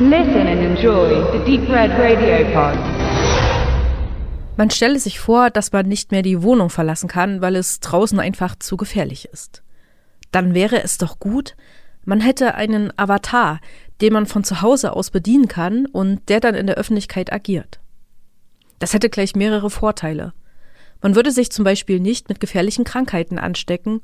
Listen 0.00 0.48
and 0.48 0.60
enjoy 0.60 1.22
the 1.30 1.38
Deep 1.44 1.70
Red 1.70 1.92
Radio 1.92 2.44
Pod. 2.52 2.76
Man 4.56 4.68
stelle 4.70 4.98
sich 4.98 5.20
vor, 5.20 5.50
dass 5.50 5.70
man 5.70 5.86
nicht 5.86 6.10
mehr 6.10 6.22
die 6.22 6.42
Wohnung 6.42 6.68
verlassen 6.68 7.06
kann, 7.08 7.40
weil 7.40 7.54
es 7.54 7.78
draußen 7.78 8.18
einfach 8.18 8.56
zu 8.58 8.76
gefährlich 8.76 9.28
ist. 9.32 9.62
Dann 10.32 10.52
wäre 10.52 10.82
es 10.82 10.98
doch 10.98 11.20
gut, 11.20 11.54
man 12.04 12.20
hätte 12.20 12.56
einen 12.56 12.92
Avatar, 12.98 13.60
den 14.00 14.12
man 14.12 14.26
von 14.26 14.42
zu 14.42 14.62
Hause 14.62 14.94
aus 14.94 15.12
bedienen 15.12 15.46
kann 15.46 15.86
und 15.86 16.28
der 16.28 16.40
dann 16.40 16.56
in 16.56 16.66
der 16.66 16.74
Öffentlichkeit 16.74 17.32
agiert. 17.32 17.78
Das 18.80 18.94
hätte 18.94 19.08
gleich 19.08 19.36
mehrere 19.36 19.70
Vorteile. 19.70 20.32
Man 21.02 21.14
würde 21.14 21.30
sich 21.30 21.52
zum 21.52 21.64
Beispiel 21.64 22.00
nicht 22.00 22.28
mit 22.28 22.40
gefährlichen 22.40 22.82
Krankheiten 22.82 23.38
anstecken 23.38 24.00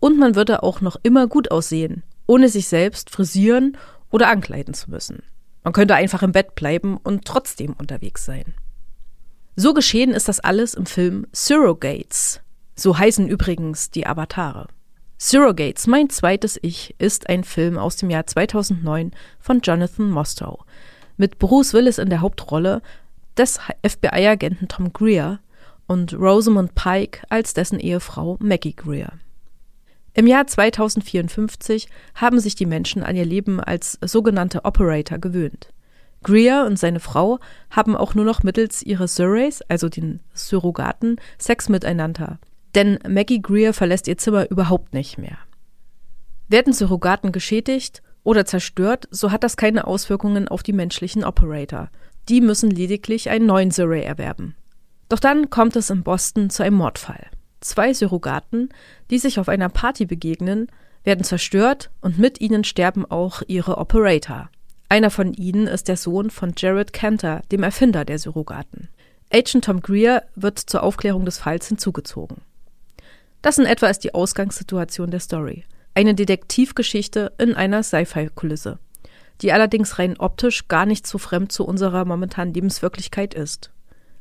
und 0.00 0.18
man 0.18 0.36
würde 0.36 0.62
auch 0.62 0.80
noch 0.80 0.96
immer 1.02 1.26
gut 1.26 1.50
aussehen, 1.50 2.02
ohne 2.26 2.48
sich 2.48 2.66
selbst 2.66 3.10
frisieren 3.10 3.76
oder 4.10 4.28
ankleiden 4.28 4.72
zu 4.72 4.90
müssen. 4.90 5.22
Man 5.64 5.72
könnte 5.72 5.96
einfach 5.96 6.22
im 6.22 6.32
Bett 6.32 6.54
bleiben 6.54 6.96
und 6.98 7.24
trotzdem 7.24 7.74
unterwegs 7.76 8.24
sein. 8.24 8.54
So 9.56 9.74
geschehen 9.74 10.12
ist 10.12 10.28
das 10.28 10.40
alles 10.40 10.74
im 10.74 10.86
Film 10.86 11.26
Surrogates. 11.32 12.40
So 12.76 12.96
heißen 12.96 13.26
übrigens 13.28 13.90
die 13.90 14.06
Avatare. 14.06 14.68
Surrogates, 15.18 15.86
mein 15.86 16.10
zweites 16.10 16.58
Ich, 16.62 16.94
ist 16.98 17.28
ein 17.28 17.44
Film 17.44 17.78
aus 17.78 17.96
dem 17.96 18.10
Jahr 18.10 18.26
2009 18.26 19.12
von 19.40 19.60
Jonathan 19.60 20.10
Mostow 20.10 20.64
mit 21.16 21.38
Bruce 21.38 21.72
Willis 21.72 21.98
in 21.98 22.10
der 22.10 22.20
Hauptrolle, 22.20 22.82
des 23.36 23.58
FBI-Agenten 23.84 24.68
Tom 24.68 24.92
Greer 24.92 25.40
und 25.86 26.14
Rosamund 26.14 26.74
Pike 26.74 27.22
als 27.28 27.52
dessen 27.52 27.80
Ehefrau 27.80 28.36
Maggie 28.40 28.76
Greer. 28.76 29.12
Im 30.16 30.28
Jahr 30.28 30.46
2054 30.46 31.88
haben 32.14 32.38
sich 32.38 32.54
die 32.54 32.66
Menschen 32.66 33.02
an 33.02 33.16
ihr 33.16 33.24
Leben 33.24 33.60
als 33.60 33.98
sogenannte 34.00 34.64
Operator 34.64 35.18
gewöhnt. 35.18 35.70
Greer 36.22 36.64
und 36.66 36.78
seine 36.78 37.00
Frau 37.00 37.40
haben 37.68 37.96
auch 37.96 38.14
nur 38.14 38.24
noch 38.24 38.44
mittels 38.44 38.82
ihrer 38.82 39.08
Surreys, 39.08 39.60
also 39.62 39.88
den 39.88 40.20
Surrogaten, 40.32 41.20
Sex 41.36 41.68
miteinander. 41.68 42.38
Denn 42.76 42.98
Maggie 43.06 43.42
Greer 43.42 43.74
verlässt 43.74 44.06
ihr 44.06 44.16
Zimmer 44.16 44.50
überhaupt 44.50 44.94
nicht 44.94 45.18
mehr. 45.18 45.36
Werden 46.48 46.72
Surrogaten 46.72 47.32
geschädigt 47.32 48.00
oder 48.22 48.46
zerstört, 48.46 49.08
so 49.10 49.32
hat 49.32 49.42
das 49.42 49.56
keine 49.56 49.86
Auswirkungen 49.86 50.46
auf 50.46 50.62
die 50.62 50.72
menschlichen 50.72 51.24
Operator. 51.24 51.90
Die 52.28 52.40
müssen 52.40 52.70
lediglich 52.70 53.30
einen 53.30 53.46
neuen 53.46 53.72
Surrey 53.72 54.02
erwerben. 54.02 54.54
Doch 55.08 55.18
dann 55.18 55.50
kommt 55.50 55.76
es 55.76 55.90
in 55.90 56.02
Boston 56.04 56.50
zu 56.50 56.62
einem 56.62 56.76
Mordfall. 56.76 57.26
Zwei 57.64 57.94
Surrogaten, 57.94 58.68
die 59.10 59.18
sich 59.18 59.38
auf 59.38 59.48
einer 59.48 59.70
Party 59.70 60.04
begegnen, 60.04 60.68
werden 61.02 61.24
zerstört 61.24 61.90
und 62.02 62.18
mit 62.18 62.38
ihnen 62.42 62.62
sterben 62.62 63.10
auch 63.10 63.40
ihre 63.46 63.78
Operator. 63.78 64.50
Einer 64.90 65.08
von 65.08 65.32
ihnen 65.32 65.66
ist 65.66 65.88
der 65.88 65.96
Sohn 65.96 66.28
von 66.28 66.52
Jared 66.54 66.92
Cantor, 66.92 67.40
dem 67.50 67.62
Erfinder 67.62 68.04
der 68.04 68.18
Surrogaten. 68.18 68.90
Agent 69.32 69.64
Tom 69.64 69.80
Greer 69.80 70.24
wird 70.34 70.58
zur 70.58 70.82
Aufklärung 70.82 71.24
des 71.24 71.38
Falls 71.38 71.66
hinzugezogen. 71.66 72.42
Das 73.40 73.56
in 73.56 73.64
etwa 73.64 73.86
ist 73.86 74.00
die 74.00 74.12
Ausgangssituation 74.12 75.10
der 75.10 75.20
Story. 75.20 75.64
Eine 75.94 76.14
Detektivgeschichte 76.14 77.32
in 77.38 77.54
einer 77.54 77.82
Sci-Fi-Kulisse, 77.82 78.78
die 79.40 79.52
allerdings 79.52 79.98
rein 79.98 80.18
optisch 80.18 80.68
gar 80.68 80.84
nicht 80.84 81.06
so 81.06 81.16
fremd 81.16 81.50
zu 81.50 81.64
unserer 81.64 82.04
momentanen 82.04 82.52
Lebenswirklichkeit 82.52 83.32
ist. 83.32 83.70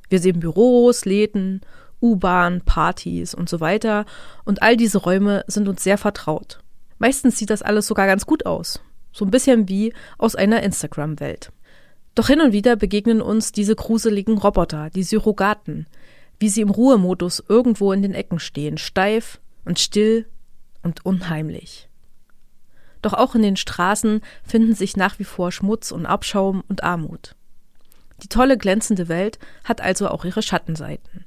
Wir 0.07 0.19
sehen 0.19 0.39
Büros, 0.39 1.03
Läden, 1.03 1.59
U-Bahn, 2.03 2.61
Partys 2.61 3.33
und 3.33 3.49
so 3.49 3.59
weiter, 3.59 4.05
und 4.43 4.61
all 4.61 4.77
diese 4.77 4.99
Räume 4.99 5.43
sind 5.47 5.67
uns 5.67 5.83
sehr 5.83 5.97
vertraut. 5.97 6.59
Meistens 6.99 7.37
sieht 7.37 7.49
das 7.49 7.63
alles 7.63 7.87
sogar 7.87 8.05
ganz 8.05 8.25
gut 8.25 8.45
aus. 8.45 8.81
So 9.11 9.25
ein 9.25 9.31
bisschen 9.31 9.69
wie 9.69 9.93
aus 10.17 10.35
einer 10.35 10.61
Instagram-Welt. 10.61 11.51
Doch 12.15 12.27
hin 12.27 12.41
und 12.41 12.51
wieder 12.51 12.75
begegnen 12.75 13.21
uns 13.21 13.51
diese 13.51 13.75
gruseligen 13.75 14.37
Roboter, 14.37 14.89
die 14.89 15.03
Surrogaten, 15.03 15.87
wie 16.39 16.49
sie 16.49 16.61
im 16.61 16.69
Ruhemodus 16.69 17.43
irgendwo 17.47 17.91
in 17.91 18.01
den 18.01 18.13
Ecken 18.13 18.39
stehen, 18.39 18.77
steif 18.77 19.39
und 19.65 19.79
still 19.79 20.27
und 20.83 21.05
unheimlich. 21.05 21.89
Doch 23.01 23.13
auch 23.13 23.35
in 23.35 23.41
den 23.41 23.57
Straßen 23.57 24.21
finden 24.43 24.75
sich 24.75 24.95
nach 24.95 25.19
wie 25.19 25.23
vor 25.23 25.51
Schmutz 25.51 25.91
und 25.91 26.05
Abschaum 26.05 26.63
und 26.67 26.83
Armut. 26.83 27.35
Die 28.21 28.29
tolle 28.29 28.57
glänzende 28.57 29.09
Welt 29.09 29.39
hat 29.63 29.81
also 29.81 30.07
auch 30.07 30.23
ihre 30.23 30.41
Schattenseiten. 30.41 31.25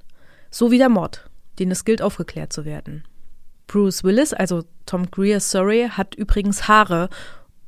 So 0.51 0.71
wie 0.71 0.79
der 0.79 0.89
Mord, 0.89 1.29
den 1.59 1.71
es 1.71 1.85
gilt 1.85 2.03
aufgeklärt 2.03 2.53
zu 2.53 2.65
werden. 2.65 3.05
Bruce 3.67 4.05
Willis, 4.05 4.33
also 4.33 4.65
Tom 4.85 5.11
Greer 5.11 5.41
Surrey, 5.41 5.89
hat 5.91 6.15
übrigens 6.15 6.69
Haare 6.69 7.09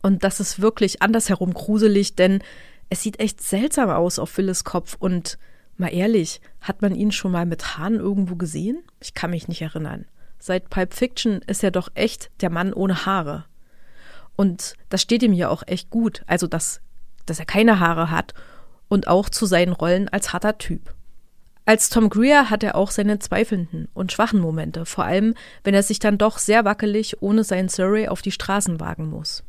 und 0.02 0.24
das 0.24 0.40
ist 0.40 0.60
wirklich 0.60 1.02
andersherum 1.02 1.52
gruselig, 1.52 2.14
denn 2.14 2.42
es 2.88 3.02
sieht 3.02 3.20
echt 3.20 3.42
seltsam 3.42 3.90
aus 3.90 4.18
auf 4.18 4.36
Willis 4.38 4.64
Kopf. 4.64 4.96
Und 4.98 5.38
mal 5.76 5.92
ehrlich, 5.92 6.40
hat 6.60 6.82
man 6.82 6.94
ihn 6.94 7.12
schon 7.12 7.32
mal 7.32 7.46
mit 7.46 7.76
Haaren 7.76 7.96
irgendwo 7.96 8.36
gesehen? 8.36 8.82
Ich 9.00 9.14
kann 9.14 9.30
mich 9.30 9.48
nicht 9.48 9.62
erinnern. 9.62 10.06
Seit 10.38 10.70
Pulp 10.70 10.94
Fiction 10.94 11.42
ist 11.46 11.64
er 11.64 11.70
doch 11.70 11.88
echt 11.94 12.30
der 12.40 12.50
Mann 12.50 12.72
ohne 12.72 13.06
Haare. 13.06 13.44
Und 14.36 14.74
das 14.88 15.02
steht 15.02 15.22
ihm 15.22 15.32
ja 15.32 15.48
auch 15.48 15.64
echt 15.66 15.90
gut. 15.90 16.22
Also, 16.26 16.46
dass, 16.46 16.80
dass 17.26 17.40
er 17.40 17.44
keine 17.44 17.80
Haare 17.80 18.10
hat 18.10 18.34
und 18.88 19.08
auch 19.08 19.28
zu 19.28 19.46
seinen 19.46 19.72
Rollen 19.72 20.08
als 20.08 20.32
harter 20.32 20.58
Typ. 20.58 20.94
Als 21.68 21.90
Tom 21.90 22.08
Greer 22.08 22.48
hat 22.48 22.62
er 22.62 22.76
auch 22.76 22.90
seine 22.90 23.18
zweifelnden 23.18 23.88
und 23.92 24.10
schwachen 24.10 24.40
Momente, 24.40 24.86
vor 24.86 25.04
allem 25.04 25.34
wenn 25.64 25.74
er 25.74 25.82
sich 25.82 25.98
dann 25.98 26.16
doch 26.16 26.38
sehr 26.38 26.64
wackelig 26.64 27.20
ohne 27.20 27.44
seinen 27.44 27.68
Surrey 27.68 28.08
auf 28.08 28.22
die 28.22 28.32
Straßen 28.32 28.80
wagen 28.80 29.10
muss. 29.10 29.44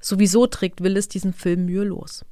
Sowieso 0.00 0.46
trägt 0.46 0.82
Willis 0.82 1.06
diesen 1.06 1.34
Film 1.34 1.66
mühelos. 1.66 2.24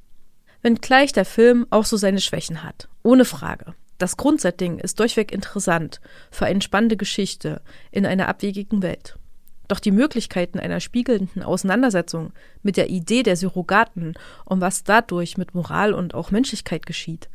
Wenngleich 0.63 1.13
der 1.13 1.25
Film 1.25 1.67
auch 1.69 1.85
so 1.85 1.95
seine 1.95 2.21
Schwächen 2.21 2.63
hat, 2.63 2.89
ohne 3.03 3.23
Frage. 3.23 3.75
Das 3.99 4.17
Grundsetting 4.17 4.79
ist 4.79 4.99
durchweg 4.99 5.31
interessant 5.31 6.01
für 6.31 6.47
eine 6.47 6.63
spannende 6.63 6.97
Geschichte 6.97 7.61
in 7.91 8.07
einer 8.07 8.27
abwegigen 8.27 8.81
Welt. 8.81 9.19
Doch 9.67 9.79
die 9.79 9.91
Möglichkeiten 9.91 10.57
einer 10.57 10.79
spiegelnden 10.79 11.43
Auseinandersetzung 11.43 12.33
mit 12.63 12.77
der 12.77 12.89
Idee 12.89 13.21
der 13.21 13.35
Surrogaten 13.35 14.15
und 14.43 14.59
was 14.59 14.83
dadurch 14.83 15.37
mit 15.37 15.53
Moral 15.53 15.93
und 15.93 16.15
auch 16.15 16.31
Menschlichkeit 16.31 16.87
geschieht, 16.87 17.29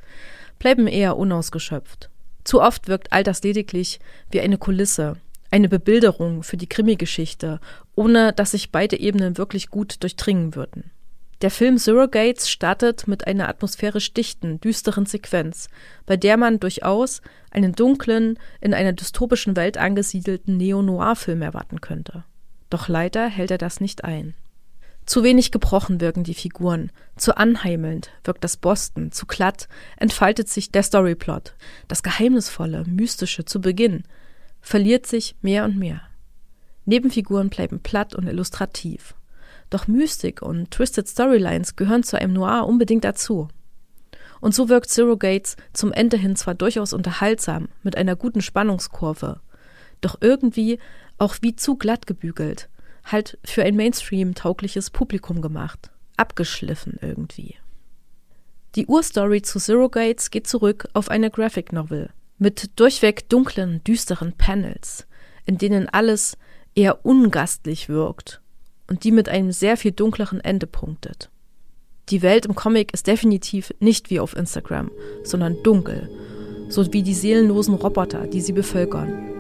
bleiben 0.58 0.86
eher 0.86 1.16
unausgeschöpft. 1.16 2.10
Zu 2.44 2.62
oft 2.62 2.88
wirkt 2.88 3.12
all 3.12 3.24
das 3.24 3.42
lediglich 3.42 4.00
wie 4.30 4.40
eine 4.40 4.58
Kulisse, 4.58 5.16
eine 5.50 5.68
Bebilderung 5.68 6.42
für 6.42 6.56
die 6.56 6.68
Krimi-Geschichte, 6.68 7.60
ohne 7.94 8.32
dass 8.32 8.52
sich 8.52 8.70
beide 8.70 8.98
Ebenen 8.98 9.38
wirklich 9.38 9.70
gut 9.70 10.02
durchdringen 10.02 10.54
würden. 10.54 10.90
Der 11.40 11.50
Film 11.52 11.78
Surrogates 11.78 12.50
startet 12.50 13.06
mit 13.06 13.26
einer 13.28 13.48
atmosphärisch 13.48 14.12
dichten, 14.12 14.60
düsteren 14.60 15.06
Sequenz, 15.06 15.68
bei 16.04 16.16
der 16.16 16.36
man 16.36 16.58
durchaus 16.58 17.22
einen 17.52 17.74
dunklen, 17.74 18.38
in 18.60 18.74
einer 18.74 18.92
dystopischen 18.92 19.54
Welt 19.54 19.78
angesiedelten 19.78 20.56
Neo-Noir-Film 20.56 21.42
erwarten 21.42 21.80
könnte. 21.80 22.24
Doch 22.70 22.88
leider 22.88 23.28
hält 23.28 23.52
er 23.52 23.58
das 23.58 23.80
nicht 23.80 24.04
ein. 24.04 24.34
Zu 25.08 25.24
wenig 25.24 25.52
gebrochen 25.52 26.02
wirken 26.02 26.22
die 26.22 26.34
Figuren, 26.34 26.92
zu 27.16 27.34
anheimelnd 27.38 28.10
wirkt 28.24 28.44
das 28.44 28.58
Boston, 28.58 29.10
zu 29.10 29.24
glatt 29.24 29.66
entfaltet 29.96 30.50
sich 30.50 30.70
der 30.70 30.82
Storyplot. 30.82 31.54
Das 31.88 32.02
Geheimnisvolle, 32.02 32.84
Mystische 32.84 33.46
zu 33.46 33.62
Beginn 33.62 34.02
verliert 34.60 35.06
sich 35.06 35.34
mehr 35.40 35.64
und 35.64 35.78
mehr. 35.78 36.02
Nebenfiguren 36.84 37.48
bleiben 37.48 37.80
platt 37.80 38.14
und 38.14 38.26
illustrativ. 38.26 39.14
Doch 39.70 39.88
Mystik 39.88 40.42
und 40.42 40.72
Twisted 40.72 41.08
Storylines 41.08 41.74
gehören 41.74 42.02
zu 42.02 42.18
einem 42.18 42.34
Noir 42.34 42.66
unbedingt 42.66 43.04
dazu. 43.04 43.48
Und 44.42 44.54
so 44.54 44.68
wirkt 44.68 44.90
Zero 44.90 45.16
Gates 45.16 45.56
zum 45.72 45.90
Ende 45.90 46.18
hin 46.18 46.36
zwar 46.36 46.54
durchaus 46.54 46.92
unterhaltsam, 46.92 47.68
mit 47.82 47.96
einer 47.96 48.14
guten 48.14 48.42
Spannungskurve, 48.42 49.40
doch 50.02 50.18
irgendwie 50.20 50.78
auch 51.16 51.36
wie 51.40 51.56
zu 51.56 51.76
glatt 51.76 52.06
gebügelt, 52.06 52.68
halt 53.12 53.38
für 53.44 53.62
ein 53.62 53.76
Mainstream-taugliches 53.76 54.90
Publikum 54.90 55.40
gemacht, 55.42 55.90
abgeschliffen 56.16 56.98
irgendwie. 57.00 57.56
Die 58.74 58.86
Urstory 58.86 59.42
zu 59.42 59.58
Zero 59.58 59.88
Gates 59.88 60.30
geht 60.30 60.46
zurück 60.46 60.88
auf 60.92 61.10
eine 61.10 61.30
Graphic 61.30 61.72
Novel, 61.72 62.10
mit 62.38 62.78
durchweg 62.78 63.28
dunklen, 63.28 63.82
düsteren 63.84 64.32
Panels, 64.34 65.06
in 65.46 65.58
denen 65.58 65.88
alles 65.88 66.36
eher 66.74 67.04
ungastlich 67.04 67.88
wirkt 67.88 68.40
und 68.86 69.04
die 69.04 69.10
mit 69.10 69.28
einem 69.28 69.52
sehr 69.52 69.76
viel 69.76 69.92
dunkleren 69.92 70.40
Ende 70.40 70.66
punktet. 70.66 71.30
Die 72.10 72.22
Welt 72.22 72.46
im 72.46 72.54
Comic 72.54 72.94
ist 72.94 73.06
definitiv 73.06 73.72
nicht 73.80 74.10
wie 74.10 74.20
auf 74.20 74.36
Instagram, 74.36 74.90
sondern 75.24 75.62
dunkel, 75.62 76.08
so 76.68 76.90
wie 76.92 77.02
die 77.02 77.14
seelenlosen 77.14 77.74
Roboter, 77.74 78.26
die 78.26 78.40
sie 78.40 78.52
bevölkern. 78.52 79.37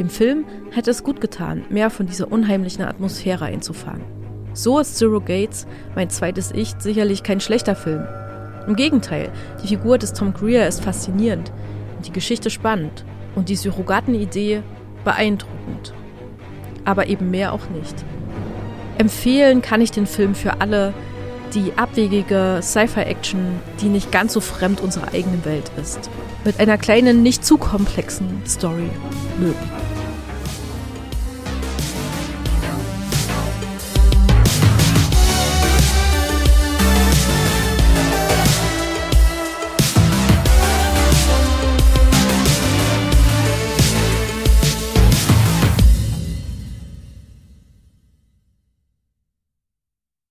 Dem 0.00 0.08
Film 0.08 0.46
hätte 0.70 0.90
es 0.90 1.04
gut 1.04 1.20
getan, 1.20 1.66
mehr 1.68 1.90
von 1.90 2.06
dieser 2.06 2.32
unheimlichen 2.32 2.82
Atmosphäre 2.82 3.44
einzufangen. 3.44 4.00
So 4.54 4.78
ist 4.78 4.96
Zero 4.96 5.20
Gates, 5.20 5.66
mein 5.94 6.08
zweites 6.08 6.52
Ich, 6.52 6.74
sicherlich 6.78 7.22
kein 7.22 7.38
schlechter 7.38 7.76
Film. 7.76 8.06
Im 8.66 8.76
Gegenteil, 8.76 9.30
die 9.62 9.68
Figur 9.68 9.98
des 9.98 10.14
Tom 10.14 10.32
Greer 10.32 10.66
ist 10.66 10.82
faszinierend, 10.82 11.52
die 12.06 12.12
Geschichte 12.12 12.48
spannend 12.48 13.04
und 13.34 13.50
die 13.50 13.56
Surrogatenidee 13.56 14.62
beeindruckend. 15.04 15.92
Aber 16.86 17.08
eben 17.08 17.30
mehr 17.30 17.52
auch 17.52 17.68
nicht. 17.68 17.94
Empfehlen 18.96 19.60
kann 19.60 19.82
ich 19.82 19.90
den 19.90 20.06
Film 20.06 20.34
für 20.34 20.62
alle, 20.62 20.94
die 21.52 21.74
abwegige 21.76 22.60
Sci-Fi-Action, 22.62 23.60
die 23.82 23.88
nicht 23.88 24.10
ganz 24.10 24.32
so 24.32 24.40
fremd 24.40 24.80
unserer 24.80 25.12
eigenen 25.12 25.44
Welt 25.44 25.70
ist. 25.78 26.08
Mit 26.46 26.58
einer 26.58 26.78
kleinen, 26.78 27.22
nicht 27.22 27.44
zu 27.44 27.58
komplexen 27.58 28.40
Story 28.46 28.88
mögen. 29.38 29.89